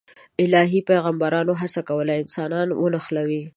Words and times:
الهي 0.43 0.79
پیغمبرانو 0.89 1.53
هڅه 1.61 1.81
کوله 1.89 2.13
انسانان 2.21 2.67
ونښلوي. 2.81 3.41